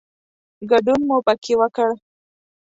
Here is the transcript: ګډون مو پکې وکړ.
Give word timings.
ګډون 0.69 0.99
مو 1.07 1.17
پکې 1.27 1.53
وکړ. 1.59 1.89